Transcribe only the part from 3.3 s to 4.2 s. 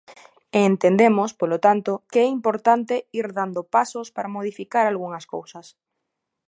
dando pasos